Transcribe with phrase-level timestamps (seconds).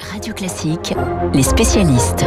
[0.00, 0.94] Radio Classique,
[1.32, 2.26] les spécialistes.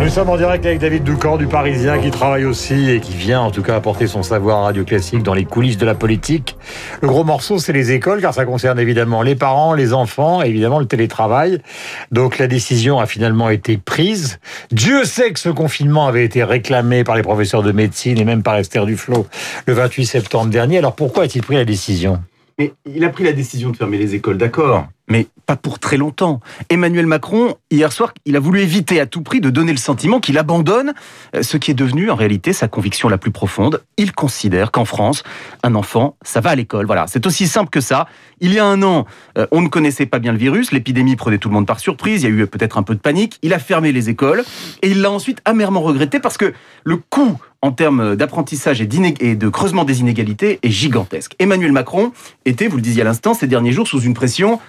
[0.00, 3.40] Nous sommes en direct avec David Doucan du Parisien qui travaille aussi et qui vient
[3.40, 6.56] en tout cas apporter son savoir à Radio Classique dans les coulisses de la politique.
[7.02, 10.48] Le gros morceau c'est les écoles car ça concerne évidemment les parents, les enfants et
[10.48, 11.60] évidemment le télétravail.
[12.12, 14.38] Donc la décision a finalement été prise.
[14.70, 18.42] Dieu sait que ce confinement avait été réclamé par les professeurs de médecine et même
[18.42, 19.26] par Esther Duflo
[19.66, 20.78] le 28 septembre dernier.
[20.78, 22.20] Alors pourquoi a-t-il pris la décision?
[22.58, 25.96] Mais il a pris la décision de fermer les écoles, d'accord, mais pas pour très
[25.96, 26.40] longtemps.
[26.70, 30.18] Emmanuel Macron, hier soir, il a voulu éviter à tout prix de donner le sentiment
[30.18, 30.94] qu'il abandonne
[31.34, 33.82] euh, ce qui est devenu en réalité sa conviction la plus profonde.
[33.98, 35.22] Il considère qu'en France,
[35.62, 36.86] un enfant, ça va à l'école.
[36.86, 38.06] Voilà, c'est aussi simple que ça.
[38.40, 39.04] Il y a un an,
[39.36, 42.22] euh, on ne connaissait pas bien le virus, l'épidémie prenait tout le monde par surprise,
[42.22, 44.42] il y a eu peut-être un peu de panique, il a fermé les écoles
[44.82, 46.52] et il l'a ensuite amèrement regretté parce que
[46.84, 48.88] le coût en termes d'apprentissage et,
[49.20, 51.34] et, de creusement des inégalités est gigantesque.
[51.38, 52.12] Emmanuel Macron
[52.44, 54.60] était, vous le disiez à l'instant, ces derniers jours sous une pression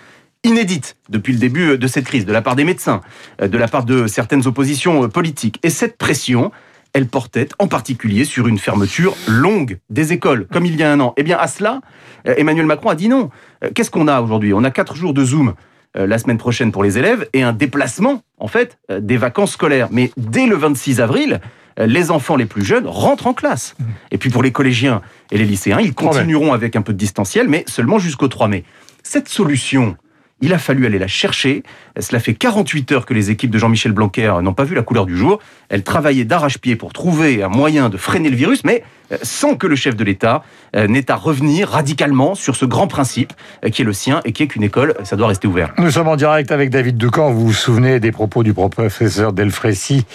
[0.46, 3.02] inédite depuis le début de cette crise, de la part des médecins,
[3.42, 5.60] euh, de la part de certaines oppositions euh, politiques.
[5.64, 6.52] Et cette pression,
[6.94, 11.00] elle portait en particulier sur une fermeture longue des écoles, comme il y a un
[11.00, 11.14] an.
[11.18, 11.82] Eh bien, à cela,
[12.28, 13.30] euh, Emmanuel Macron a dit non.
[13.74, 14.54] Qu'est-ce qu'on a aujourd'hui?
[14.54, 15.56] On a quatre jours de Zoom
[15.98, 19.88] la semaine prochaine pour les élèves et un déplacement, en fait, des vacances scolaires.
[19.92, 21.40] Mais dès le 26 avril,
[21.80, 23.78] les enfants les plus jeunes rentrent en classe.
[24.12, 27.48] Et puis pour les collégiens et les lycéens, ils continueront avec un peu de distanciel,
[27.48, 28.66] mais seulement jusqu'au 3 mai.
[29.04, 29.96] Cette solution,
[30.42, 31.64] il a fallu aller la chercher.
[32.00, 35.06] Cela fait 48 heures que les équipes de Jean-Michel Blanquer n'ont pas vu la couleur
[35.06, 35.40] du jour.
[35.70, 39.66] Elles travaillaient d'arrache-pied pour trouver un moyen de freiner le virus, mais euh, sans que
[39.66, 40.44] le chef de l'État
[40.76, 43.34] euh, n'ait à revenir radicalement sur ce grand principe
[43.64, 45.74] euh, qui est le sien et qui est qu'une école, ça doit rester ouvert.
[45.78, 47.32] Nous sommes en direct avec David Ducamp.
[47.32, 50.06] Vous vous souvenez des propos du professeur Delfrécy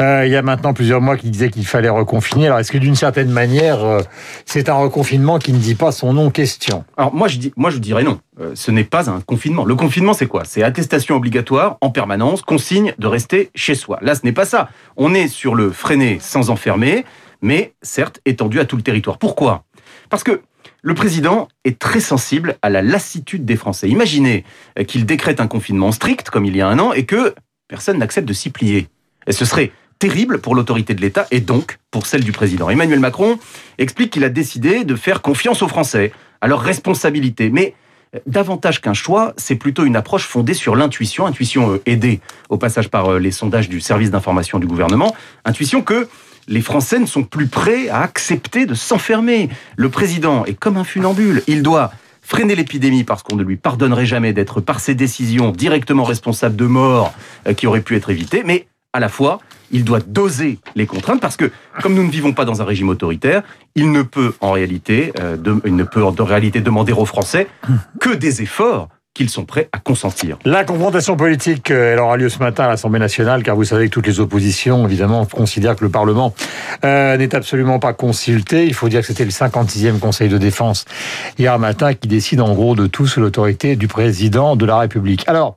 [0.00, 2.46] euh, il y a maintenant plusieurs mois qui disait qu'il fallait reconfiner.
[2.46, 3.78] Alors est-ce que d'une certaine manière,
[4.46, 6.30] c'est un reconfinement qui ne dit pas son nom?
[6.30, 8.20] Question Alors moi je, dis, moi je dirais non.
[8.54, 9.64] Ce n'est pas un confinement.
[9.64, 10.44] Le confinement c'est quoi?
[10.44, 13.98] C'est attestation obligatoire en permanence, consigne de rester chez soi.
[14.02, 14.68] Là ce n'est pas ça.
[14.96, 17.04] On est sur le freiner sans enfermer
[17.40, 19.18] mais certes étendu à tout le territoire.
[19.18, 19.64] Pourquoi?
[20.10, 20.42] Parce que
[20.82, 23.88] le président est très sensible à la lassitude des Français.
[23.88, 24.44] Imaginez
[24.86, 27.34] qu'il décrète un confinement strict, comme il y a un an, et que
[27.68, 28.88] personne n'accepte de s'y plier.
[29.26, 32.70] Et ce serait terrible pour l'autorité de l'État et donc pour celle du président.
[32.70, 33.38] Emmanuel Macron
[33.78, 37.50] explique qu'il a décidé de faire confiance aux Français, à leur responsabilité.
[37.50, 37.74] Mais
[38.26, 42.88] davantage qu'un choix, c'est plutôt une approche fondée sur l'intuition, intuition euh, aidée au passage
[42.88, 45.14] par euh, les sondages du service d'information du gouvernement,
[45.44, 46.08] intuition que
[46.48, 49.50] les Français ne sont plus prêts à accepter de s'enfermer.
[49.76, 51.42] Le président est comme un funambule.
[51.46, 51.92] Il doit
[52.22, 56.66] freiner l'épidémie parce qu'on ne lui pardonnerait jamais d'être par ses décisions directement responsable de
[56.66, 57.12] morts
[57.46, 59.40] euh, qui auraient pu être évitées, mais à la fois,
[59.70, 61.50] il doit doser les contraintes parce que,
[61.82, 63.42] comme nous ne vivons pas dans un régime autoritaire,
[63.74, 67.46] il ne peut en réalité, euh, il ne peut en réalité demander aux Français
[68.00, 68.88] que des efforts
[69.26, 70.38] sont prêts à consentir.
[70.44, 73.88] La confrontation politique, euh, elle aura lieu ce matin à l'Assemblée nationale, car vous savez
[73.88, 76.32] que toutes les oppositions, évidemment, considèrent que le Parlement
[76.84, 78.66] euh, n'est absolument pas consulté.
[78.66, 80.84] Il faut dire que c'était le 56e Conseil de défense
[81.38, 85.24] hier matin qui décide en gros de tout sous l'autorité du président de la République.
[85.26, 85.56] Alors,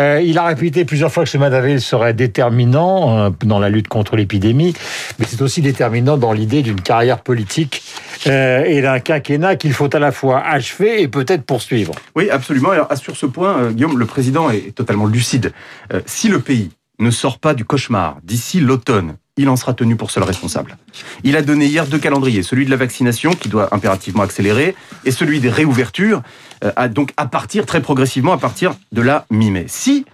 [0.00, 4.16] euh, il a répété plusieurs fois que ce d'avril serait déterminant dans la lutte contre
[4.16, 4.72] l'épidémie,
[5.18, 7.82] mais c'est aussi déterminant dans l'idée d'une carrière politique
[8.26, 11.94] et d'un quinquennat qu'il faut à la fois achever et peut-être poursuivre.
[12.14, 12.70] Oui, absolument.
[12.70, 15.52] Alors, sur ce point, euh, Guillaume, le président est totalement lucide.
[15.92, 19.96] Euh, si le pays ne sort pas du cauchemar d'ici l'automne, il en sera tenu
[19.96, 20.76] pour seul responsable.
[21.24, 25.10] Il a donné hier deux calendriers, celui de la vaccination qui doit impérativement accélérer et
[25.10, 26.22] celui des réouvertures,
[26.64, 29.64] euh, donc à partir très progressivement à partir de la mi-mai.
[29.68, 30.04] Si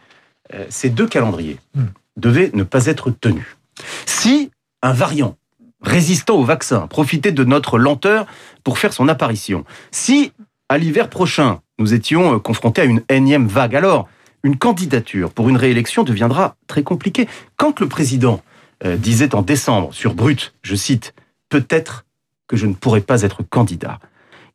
[0.69, 1.85] ces deux calendriers hmm.
[2.17, 3.57] devaient ne pas être tenus,
[4.05, 4.51] si
[4.83, 5.37] un variant
[5.83, 8.27] résistant au vaccin profitait de notre lenteur
[8.65, 10.33] pour faire son apparition, si
[10.69, 13.75] à l'hiver prochain nous étions euh, confrontés à une énième vague.
[13.75, 14.09] Alors,
[14.43, 17.29] une candidature pour une réélection deviendra très compliquée.
[17.57, 18.43] Quand le président
[18.85, 21.15] euh, disait en décembre sur Brut, je cite,
[21.49, 22.05] peut-être
[22.47, 23.99] que je ne pourrais pas être candidat,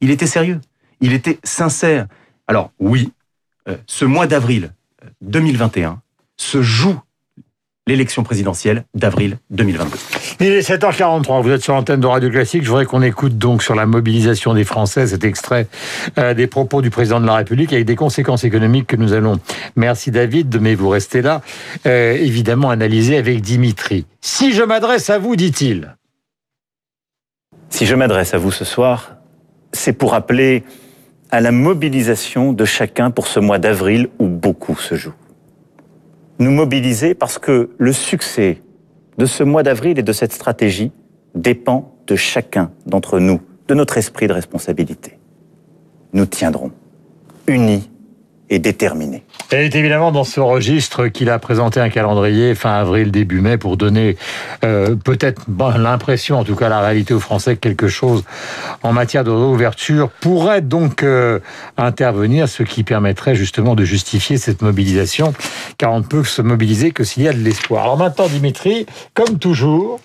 [0.01, 0.61] il était sérieux,
[1.01, 2.07] il était sincère.
[2.47, 3.11] Alors oui,
[3.67, 4.71] euh, ce mois d'avril
[5.21, 6.01] 2021
[6.37, 6.99] se joue
[7.87, 9.97] l'élection présidentielle d'avril 2022.
[10.39, 12.63] Il est 7h43, vous êtes sur l'antenne de Radio Classique.
[12.63, 15.67] Je voudrais qu'on écoute donc sur la mobilisation des Français cet extrait
[16.17, 19.39] euh, des propos du président de la République avec des conséquences économiques que nous allons,
[19.75, 21.41] merci David, mais vous restez là,
[21.85, 24.05] euh, évidemment analyser avec Dimitri.
[24.19, 25.95] Si je m'adresse à vous, dit-il.
[27.69, 29.17] Si je m'adresse à vous ce soir,
[29.73, 30.63] c'est pour appeler
[31.29, 35.13] à la mobilisation de chacun pour ce mois d'avril où beaucoup se joue.
[36.39, 38.61] Nous mobiliser parce que le succès
[39.17, 40.91] de ce mois d'avril et de cette stratégie
[41.33, 45.17] dépend de chacun d'entre nous, de notre esprit de responsabilité.
[46.13, 46.71] Nous tiendrons,
[47.47, 47.89] unis
[48.49, 49.23] et déterminée.
[49.51, 53.57] Elle est évidemment dans ce registre qu'il a présenté un calendrier fin avril, début mai
[53.57, 54.17] pour donner
[54.63, 55.41] euh, peut-être
[55.77, 58.23] l'impression, en tout cas la réalité aux Français, que quelque chose
[58.83, 61.39] en matière de réouverture pourrait donc euh,
[61.77, 65.33] intervenir, ce qui permettrait justement de justifier cette mobilisation,
[65.77, 67.83] car on ne peut se mobiliser que s'il y a de l'espoir.
[67.83, 69.99] Alors maintenant, Dimitri, comme toujours,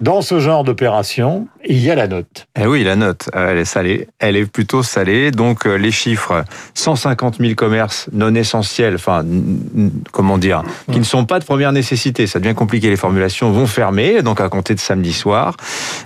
[0.00, 2.46] dans ce genre d'opération, il y a la note.
[2.60, 4.08] Eh oui, la note, euh, elle est salée.
[4.18, 5.30] Elle est plutôt salée.
[5.30, 6.44] Donc les chiffres,
[6.74, 7.75] 150 000 commerces
[8.12, 9.24] non essentiels, enfin,
[10.12, 10.62] comment dire,
[10.92, 12.26] qui ne sont pas de première nécessité.
[12.26, 12.90] Ça devient compliqué.
[12.90, 15.56] Les formulations vont fermer, donc à compter de samedi soir.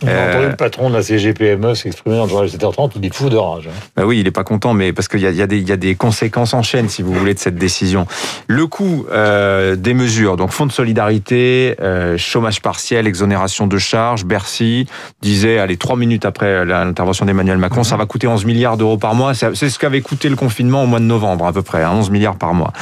[0.03, 3.15] On a entendu le patron de la CGPME s'exprimer dans le journal 7h30, il est
[3.15, 3.69] fou de rage.
[3.97, 6.55] Bah oui, il n'est pas content, mais parce qu'il y, y, y, a des conséquences
[6.55, 8.07] en chaîne, si vous voulez, de cette décision.
[8.47, 14.25] Le coût euh, des mesures, donc fonds de solidarité, euh, chômage partiel, exonération de charges,
[14.25, 14.87] Bercy
[15.23, 19.15] disait, allez, trois minutes après l'intervention d'Emmanuel Macron, ça va coûter 11 milliards d'euros par
[19.15, 19.35] mois.
[19.35, 22.13] C'est ce qu'avait coûté le confinement au mois de novembre, à peu près, 11 hein,
[22.13, 22.73] milliards par mois.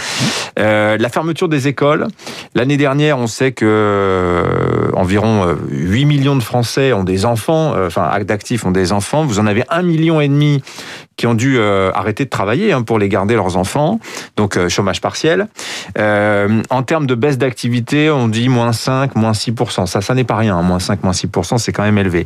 [0.58, 2.08] Euh, la fermeture des écoles.
[2.54, 7.74] L'année dernière, on sait que euh, environ 8 euh, millions de Français ont des enfants,
[7.86, 9.24] enfin actes d'actifs ont des enfants.
[9.24, 10.62] Vous en avez un million et demi
[11.18, 14.00] qui ont dû arrêter de travailler hein, pour les garder leurs enfants,
[14.36, 15.48] donc chômage partiel.
[15.98, 19.86] en termes de baisse d'activité, on dit moins 5, moins 6%.
[19.86, 20.56] Ça, ça n'est pas rien.
[20.56, 20.62] Hein.
[20.62, 22.24] Moins 5, moins 6%, c'est quand même élevé.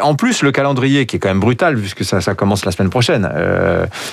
[0.00, 2.90] en plus, le calendrier qui est quand même brutal, puisque ça, ça commence la semaine
[2.90, 3.28] prochaine,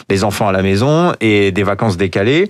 [0.10, 2.48] les enfants à la maison et des vacances décalées,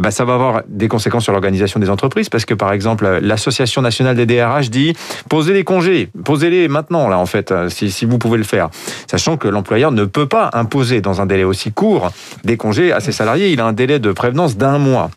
[0.00, 3.82] bah, ça va avoir des conséquences sur l'organisation des entreprises parce que par exemple l'association
[3.82, 4.94] nationale des DRH dit
[5.28, 8.70] posez les congés, posez-les maintenant là en fait si, si vous pouvez le faire,
[9.10, 12.10] sachant que l'employeur ne peut pas imposer dans un délai aussi court
[12.44, 15.10] des congés à ses salariés, il a un délai de prévenance d'un mois.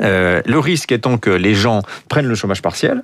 [0.00, 3.02] Euh, le risque étant que les gens prennent le chômage partiel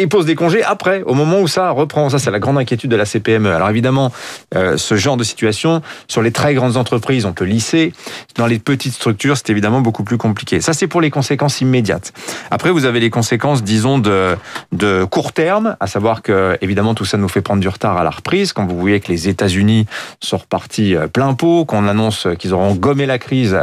[0.00, 2.10] et posent des congés après, au moment où ça reprend.
[2.10, 3.52] Ça, c'est la grande inquiétude de la CPME.
[3.52, 4.12] Alors évidemment,
[4.54, 7.92] euh, ce genre de situation, sur les très grandes entreprises, on peut lisser.
[8.36, 10.60] Dans les petites structures, c'est évidemment beaucoup plus compliqué.
[10.60, 12.12] Ça, c'est pour les conséquences immédiates.
[12.50, 14.36] Après, vous avez les conséquences, disons, de,
[14.72, 18.04] de court terme, à savoir que, évidemment, tout ça nous fait prendre du retard à
[18.04, 18.52] la reprise.
[18.52, 19.86] Quand vous voyez que les États-Unis
[20.20, 23.56] sont repartis euh, plein pot, qu'on annonce qu'ils auront gommé la crise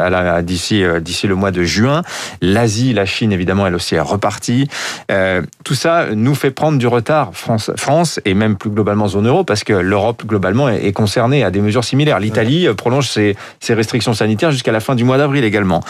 [0.44, 2.02] d'ici d'ici le mois de juin,
[2.42, 4.68] l'Asie, la Chine, évidemment, elle aussi est repartie.
[5.12, 9.28] Euh, tout ça nous fait prendre du retard, France, France et même plus globalement zone
[9.28, 12.20] euro, parce que l'Europe, globalement, est, concernée à des mesures similaires.
[12.20, 13.36] L'Italie prolonge ses,
[13.70, 15.84] restrictions sanitaires jusqu'à la fin du mois d'avril également.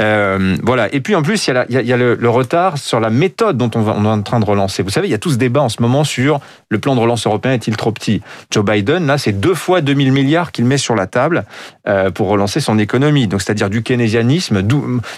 [0.00, 0.92] Euh, voilà.
[0.94, 4.08] Et puis, en plus, il y a, le, retard sur la méthode dont on, est
[4.08, 4.82] en train de relancer.
[4.82, 7.00] Vous savez, il y a tout ce débat en ce moment sur le plan de
[7.00, 8.22] relance européen est-il trop petit?
[8.50, 11.44] Joe Biden, là, c'est deux fois 2000 milliards qu'il met sur la table
[11.88, 13.26] euh, pour relancer son économie.
[13.26, 14.62] Donc, c'est-à-dire du keynésianisme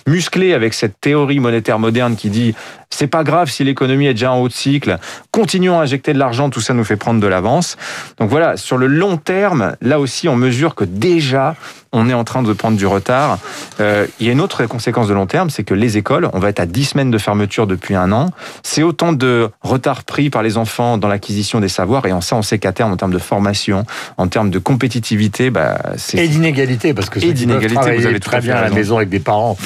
[0.07, 2.55] musclé avec cette théorie monétaire moderne qui dit
[2.91, 4.99] c'est pas grave si l'économie est déjà en haut de cycle,
[5.31, 7.77] continuons à injecter de l'argent, tout ça nous fait prendre de l'avance.
[8.19, 11.57] Donc voilà, sur le long terme, là aussi on mesure que déjà
[11.97, 13.39] on est en train de prendre du retard.
[13.81, 16.39] Euh, il y a une autre conséquence de long terme, c'est que les écoles, on
[16.39, 18.31] va être à 10 semaines de fermeture depuis un an.
[18.63, 22.05] C'est autant de retard pris par les enfants dans l'acquisition des savoirs.
[22.07, 23.87] Et en ça, on sait qu'à terme, en termes de formation,
[24.19, 26.19] en termes de compétitivité, bah, c'est...
[26.19, 29.21] Et d'inégalité, parce que et d'inégalité, vous avez très bien à la maison avec des
[29.21, 29.57] parents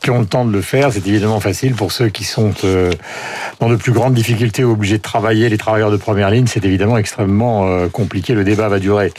[0.00, 0.92] qui ont le temps de le faire.
[0.92, 2.92] C'est évidemment facile pour ceux qui sont euh,
[3.60, 6.46] dans de plus grandes difficultés ou obligés de travailler, les travailleurs de première ligne.
[6.46, 8.34] C'est évidemment extrêmement euh, compliqué.
[8.34, 9.12] Le débat va durer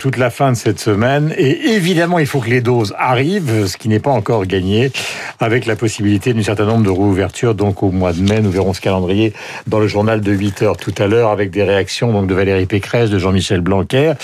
[0.00, 1.32] toute la fin de cette semaine.
[1.38, 4.90] Et évidemment, Évidemment, il faut que les doses arrivent, ce qui n'est pas encore gagné,
[5.38, 7.54] avec la possibilité d'un certain nombre de réouvertures.
[7.54, 9.32] Donc au mois de mai, nous verrons ce calendrier
[9.68, 12.66] dans le journal de 8 heures tout à l'heure, avec des réactions donc de Valérie
[12.66, 14.14] Pécresse, de Jean-Michel Blanquer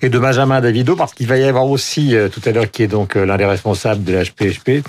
[0.00, 2.84] et de Benjamin Davido, parce qu'il va y avoir aussi euh, tout à l'heure qui
[2.84, 4.82] est donc euh, l'un des responsables de l'HPHP,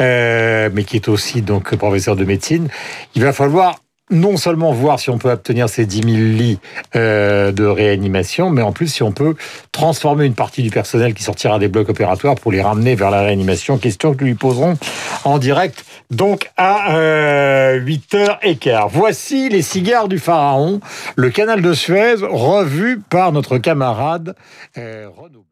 [0.00, 2.66] euh, mais qui est aussi donc professeur de médecine.
[3.14, 3.76] Il va falloir
[4.10, 6.58] non seulement voir si on peut obtenir ces 10 000 lits
[6.96, 9.34] euh, de réanimation, mais en plus si on peut
[9.72, 13.22] transformer une partie du personnel qui sortira des blocs opératoires pour les ramener vers la
[13.22, 13.78] réanimation.
[13.78, 14.76] Question que nous lui poserons
[15.24, 18.88] en direct, donc à euh, 8h15.
[18.90, 20.80] Voici les cigares du pharaon,
[21.16, 24.34] le canal de Suez revu par notre camarade
[24.78, 25.44] euh, Renaud.